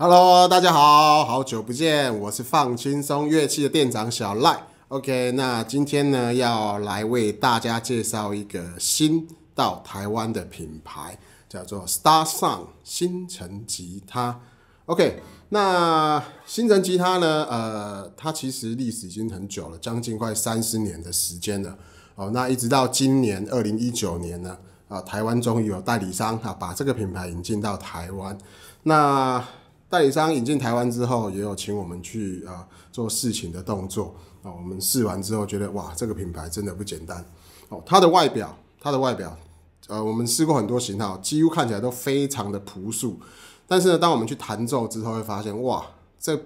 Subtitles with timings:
[0.00, 4.62] Hello，大家好，好久不见，我是放轻松乐器的店长小赖。
[4.88, 11.18] OK，那今天呢要来为大家介绍一个新到台湾的品牌，
[11.48, 14.40] 叫做 Star Sound 星辰吉他。
[14.86, 15.20] OK，
[15.50, 21.78] 那星辰吉他呢，呃，它其实历史已经很久了，将近快三十年的时间了。
[22.16, 28.36] 哦，那一直到今年二零一九年呢，啊，台湾终于有代理商啊把这个品牌引进到台湾。
[28.82, 29.42] 那
[29.88, 34.52] 代理商引进台湾之后，也有请我们去啊做试情的动作啊。
[34.52, 37.24] 我们试完之后觉得哇，这个品牌真的不简单
[37.70, 37.82] 哦。
[37.86, 39.34] 它的外表，它的外表，
[39.86, 43.18] 呃，我们试过很多型号，几乎看起来都非常的朴素。
[43.68, 45.84] 但是呢，当我们去弹奏之后，会发现哇，
[46.18, 46.36] 这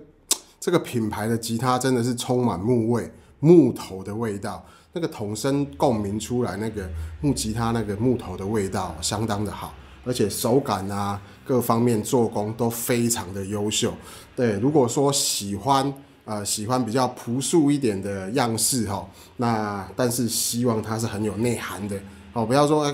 [0.60, 4.62] 这个品牌的吉他真的是充满木味、木头的味道。
[4.92, 6.86] 那个筒声共鸣出来，那个
[7.22, 9.72] 木吉他那个木头的味道相当的好。
[10.04, 13.94] 而且手感啊，各方面做工都非常的优秀。
[14.34, 21.96] 对，如果说喜欢呃喜欢比较朴素一点的样式哈，那但是希望它是很有内涵的
[22.32, 22.92] 哦，不要说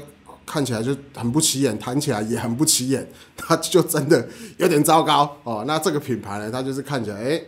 [0.48, 5.64] 看起来就很不起眼，弹起来也很不起眼， 它就真的有点糟糕哦。
[5.66, 7.42] 那这个品牌呢，它就是看起来哎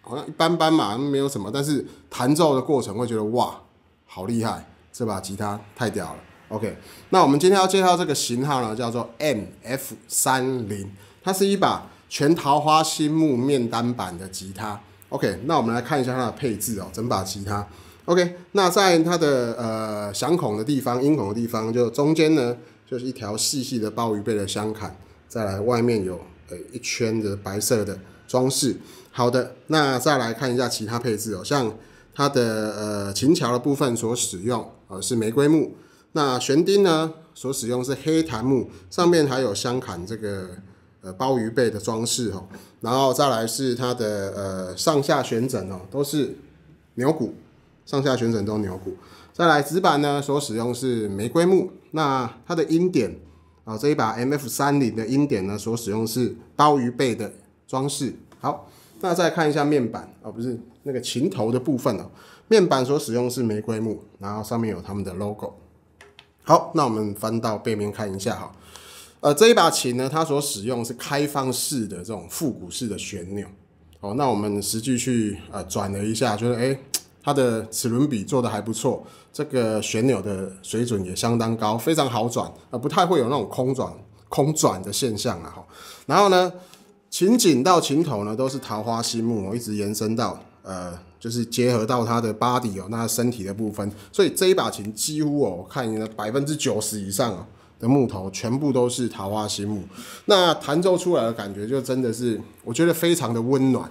[0.00, 3.60] 好像一般般嘛，没有什么，但是弹奏的过程会觉得哇，
[4.06, 6.20] 好厉害，这把吉他太屌了。
[6.48, 6.76] OK，
[7.10, 10.88] 那我们今天要介绍这个型号呢，叫做 MF 三零，
[11.22, 14.78] 它是一把全桃花心木面单板的吉他。
[15.08, 17.66] OK，那我们来看一下它的配置哦，整把吉他。
[18.06, 24.94] OK，那在它的呃响孔的地方、音孔的地方，就中间呢就是一条细细的鲍鱼背的香坎，
[25.26, 28.76] 再来外面有呃一圈的白色的装饰。
[29.10, 31.74] 好的，那再来看一下其他配置哦，像
[32.12, 35.74] 它的呃琴桥的部分所使用呃是玫瑰木。
[36.12, 37.12] 那弦钉呢？
[37.36, 40.50] 所使用是黑檀木，上面还有镶坎这个
[41.00, 42.46] 呃鲍鱼背的装饰哦。
[42.80, 46.36] 然后再来是它的呃上下旋枕哦，都是
[46.94, 47.34] 牛骨，
[47.84, 48.96] 上下旋转都牛骨。
[49.32, 51.70] 再来指板呢，所使用是玫瑰木。
[51.90, 53.14] 那它的音点
[53.64, 57.32] 啊，这一把 M F 三零的音点呢，所使用是刀鱼背的
[57.66, 58.14] 装饰。
[58.40, 58.68] 好，
[59.00, 62.10] 那再看一下面板啊，不是那个琴头的部分哦，
[62.48, 65.54] 面板所使用是玫瑰木，然后上面有他们的 logo。
[66.42, 68.52] 好，那我们翻到背面看一下哈，
[69.20, 73.46] 呃，这一把琴呢，它所使用是开放式的这种复古式的旋钮。
[74.00, 76.78] 哦，那我们实际去呃转了一下，觉得哎，
[77.24, 79.02] 它的齿轮比做的还不错，
[79.32, 83.90] 这个旋钮的水准也相当高，非常好转，呃，不太会有那种空转
[84.28, 85.54] 空转的现象啊。
[86.06, 86.52] 然后呢，
[87.08, 90.92] 琴颈到琴头呢都是桃花心木，一直延伸到呃。
[91.24, 97.46] 就是结合到它的 body 哦，那身体的部分，所以这一把琴几乎哦，我看呢百分之九十以上啊
[97.80, 99.82] 的木头全部都是桃花心木，
[100.26, 103.90] 那弹奏出来的感觉就真的是，我觉得非常的温暖，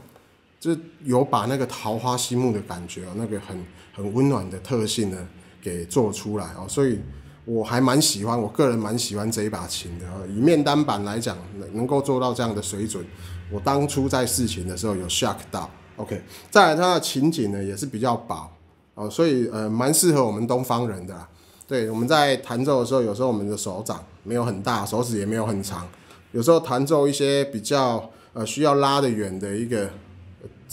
[0.63, 5.17] 就是有把那个桃花心木的感觉哦，那个很很温暖的特性呢
[5.61, 7.01] 给做出来哦，所以
[7.43, 10.05] 我还蛮喜欢，我个人蛮喜欢这一把琴的。
[10.29, 13.05] 以面单板来讲，能能够做到这样的水准，
[13.51, 15.69] 我当初在试琴的时候有 shock 到。
[15.97, 18.49] OK，再来它的琴颈呢也是比较薄
[18.95, 21.27] 哦，所以呃蛮适合我们东方人的。
[21.67, 25.85] 对，我们在弹奏的时候，有时候我们的手掌没有很大，手指也没有很长，
[26.31, 29.89] 有时候弹奏一些比较呃需要拉得远的一个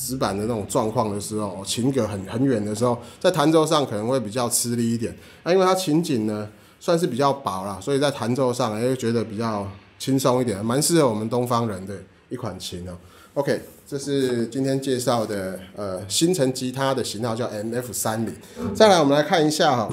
[0.00, 5.15] 直板的那种状况的时候，琴格很很远的时候，在弹奏上可能会比较吃力一点。
[5.44, 9.66] 那因为它琴颈呢算是比较薄啦，所以在弹奏上也觉得比较
[9.99, 11.94] 轻松一点，蛮适合我们东方人的
[12.28, 12.93] 一款琴哦。
[13.34, 13.61] OK。
[13.91, 18.32] 这是今天介绍的，呃，星城吉他的型号叫 MF 三零。
[18.72, 19.93] 再来，我们来看一下哈，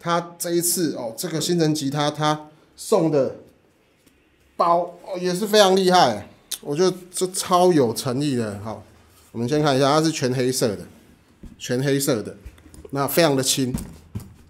[0.00, 3.36] 它这一次哦，这个星城吉他它送的
[4.56, 6.28] 包哦也是非常厉害，
[6.62, 8.58] 我觉得这超有诚意的。
[8.64, 8.82] 好，
[9.32, 10.86] 我们先看一下，它是全黑色的，
[11.58, 12.36] 全黑色的，
[12.90, 13.74] 那非常的轻，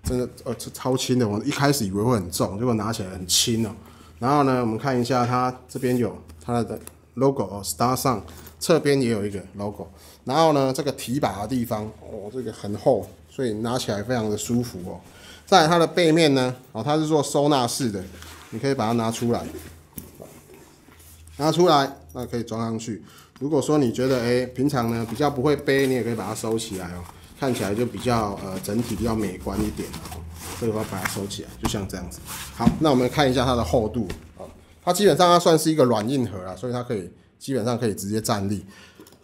[0.05, 1.29] 真的呃超轻的。
[1.29, 3.71] 我一开始以为会很重，结果拿起来很轻哦。
[4.19, 6.79] 然后呢，我们看一下它这边有它的
[7.15, 8.25] logo 哦，Star 上。
[8.61, 9.87] 侧边也有一个 logo，
[10.25, 14.99] 然后呢，这个提把的地方哦，这个很厚，所以拿起来非常的舒服哦。
[15.47, 18.03] 在它的背面呢，哦，它是做收纳式的，
[18.51, 19.47] 你可以把它拿出来，
[21.37, 23.01] 拿出来，那可以装上去。
[23.39, 27.05] 如果说你觉得哎，平常呢比较不会背，你也可以把它收起来哦，
[27.39, 30.21] 看起来就比较呃整体比较美观一点哦。
[30.59, 32.21] 所以我要把它收起来，就像这样子。
[32.55, 34.49] 好，那我们看一下它的厚度哦，
[34.85, 37.11] 它基本上它算是一个软硬盒啊，所以它可以。
[37.39, 38.67] 基本上可以直接站立。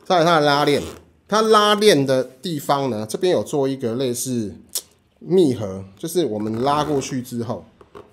[0.05, 0.81] 再来它的拉链，
[1.27, 4.55] 它拉链的地方呢，这边有做一个类似
[5.19, 7.65] 密合，就是我们拉过去之后，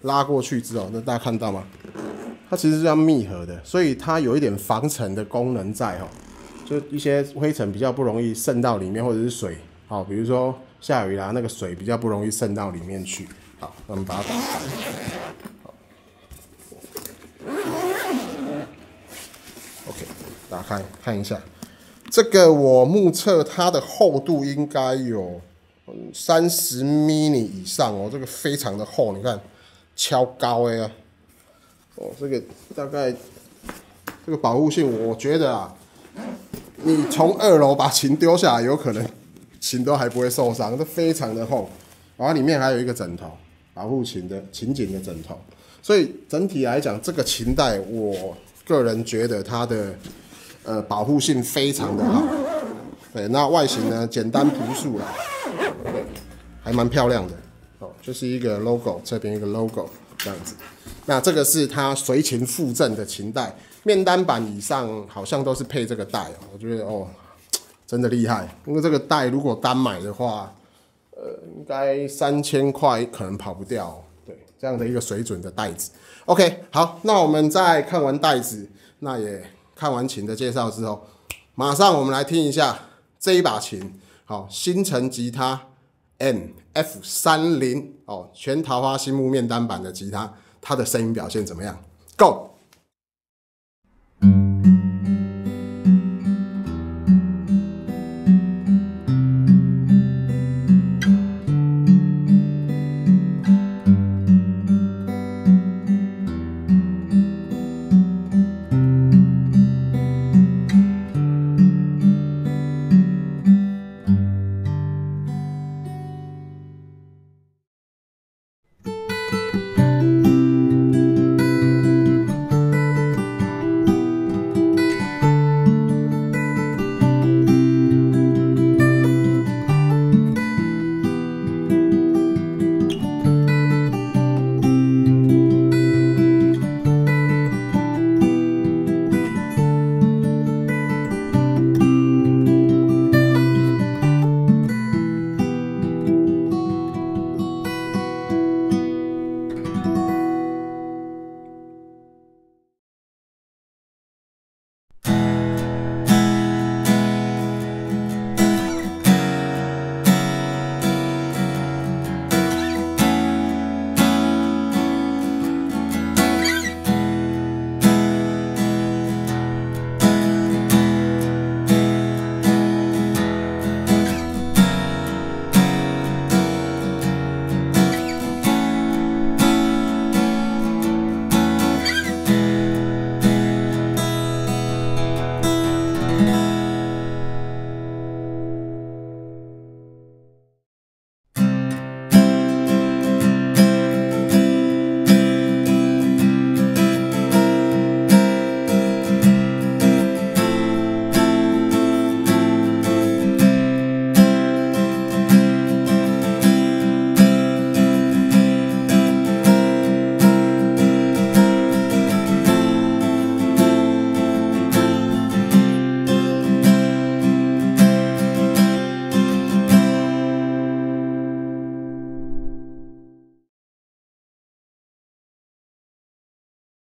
[0.01, 1.63] 拉过去之后，那大家看到吗？
[2.51, 6.07] 它其实是要密合的，所以它有一点防尘的功能在哦，
[6.65, 9.55] 就一些灰尘比较不容易渗到里面，或者是水，
[9.87, 13.25] 好，比如说下雨啦，那个水比较不容易渗到里面去。
[13.57, 14.59] 好，我们把它打开。
[19.87, 20.05] OK，
[20.49, 21.41] 打开看一下，
[22.09, 25.39] 这个我目测它的厚度应该有
[26.13, 29.39] 三十 m 以上哦，这个非常的厚，你看，
[29.95, 30.91] 超高哎呀！
[32.01, 32.41] 哦，这个
[32.75, 33.13] 大概
[34.25, 35.73] 这个保护性，我觉得啊，
[36.83, 39.05] 你从二楼把琴丢下来，有可能
[39.59, 41.69] 琴都还不会受伤，这非常的厚，
[42.17, 43.31] 然后里面还有一个枕头。
[43.73, 45.33] 保护琴的琴颈的枕头，
[45.81, 49.95] 所以整体来讲，这个琴带我个人觉得它的
[50.65, 52.21] 呃保护性非常的好。
[53.13, 55.05] 对，那外形呢简单朴素啦，
[55.85, 56.03] 对，
[56.61, 57.33] 还蛮漂亮的
[57.79, 59.89] 哦，就是一个 logo，这边一个 logo
[60.23, 60.55] 这样子。
[61.05, 67.07] 那这个是它随琴附赠的琴带，面单版以上好像都是配这个带，我觉得哦
[67.85, 70.53] 真的厉害，因为这个带如果单买的话。
[71.13, 75.91] 呃，应该三千块可能跑不掉，对，这样的一个水准的袋子。
[76.25, 78.67] OK，好，那我们在看完袋子，
[78.99, 79.43] 那也
[79.75, 81.05] 看完琴的介绍之后，
[81.53, 82.87] 马上我们来听一下
[83.19, 85.67] 这一把琴，好，星辰吉他
[86.21, 90.31] N F 三零哦，全桃花心木面单板的吉他，
[90.61, 91.75] 它的声音表现怎么样
[92.15, 92.50] ？Go。